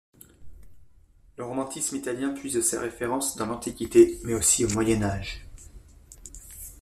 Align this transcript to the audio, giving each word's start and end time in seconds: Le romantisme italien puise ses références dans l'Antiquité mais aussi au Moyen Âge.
Le 1.37 1.45
romantisme 1.45 1.95
italien 1.95 2.33
puise 2.33 2.59
ses 2.61 2.79
références 2.79 3.35
dans 3.35 3.45
l'Antiquité 3.45 4.17
mais 4.23 4.33
aussi 4.33 4.65
au 4.65 4.69
Moyen 4.69 5.03
Âge. 5.03 5.45